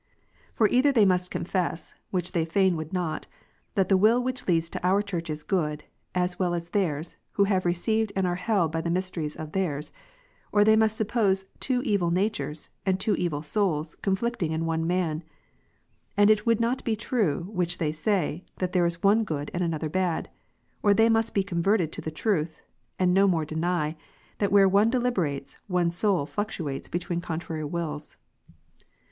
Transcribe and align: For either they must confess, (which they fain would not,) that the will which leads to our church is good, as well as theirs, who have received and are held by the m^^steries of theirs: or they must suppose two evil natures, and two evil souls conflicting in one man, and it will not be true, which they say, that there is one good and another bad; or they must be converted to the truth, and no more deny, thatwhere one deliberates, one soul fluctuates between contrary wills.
For 0.55 0.67
either 0.69 0.91
they 0.91 1.05
must 1.05 1.29
confess, 1.29 1.93
(which 2.09 2.31
they 2.31 2.43
fain 2.43 2.75
would 2.75 2.91
not,) 2.91 3.27
that 3.75 3.87
the 3.87 3.95
will 3.97 4.23
which 4.23 4.47
leads 4.47 4.67
to 4.71 4.83
our 4.83 5.03
church 5.03 5.29
is 5.29 5.43
good, 5.43 5.83
as 6.15 6.39
well 6.39 6.55
as 6.55 6.69
theirs, 6.69 7.17
who 7.33 7.43
have 7.43 7.67
received 7.67 8.11
and 8.15 8.25
are 8.25 8.33
held 8.33 8.71
by 8.71 8.81
the 8.81 8.89
m^^steries 8.89 9.37
of 9.37 9.51
theirs: 9.51 9.91
or 10.51 10.63
they 10.63 10.75
must 10.75 10.97
suppose 10.97 11.45
two 11.59 11.83
evil 11.83 12.09
natures, 12.09 12.67
and 12.83 12.99
two 12.99 13.13
evil 13.15 13.43
souls 13.43 13.93
conflicting 14.01 14.51
in 14.53 14.65
one 14.65 14.87
man, 14.87 15.23
and 16.17 16.31
it 16.31 16.47
will 16.47 16.57
not 16.59 16.83
be 16.83 16.95
true, 16.95 17.43
which 17.51 17.77
they 17.77 17.91
say, 17.91 18.43
that 18.55 18.73
there 18.73 18.87
is 18.87 19.03
one 19.03 19.23
good 19.23 19.51
and 19.53 19.63
another 19.63 19.87
bad; 19.87 20.31
or 20.81 20.95
they 20.95 21.09
must 21.09 21.35
be 21.35 21.43
converted 21.43 21.91
to 21.91 22.01
the 22.01 22.09
truth, 22.09 22.59
and 22.97 23.13
no 23.13 23.27
more 23.27 23.45
deny, 23.45 23.95
thatwhere 24.39 24.67
one 24.67 24.89
deliberates, 24.89 25.57
one 25.67 25.91
soul 25.91 26.25
fluctuates 26.25 26.87
between 26.87 27.21
contrary 27.21 27.63
wills. 27.63 28.17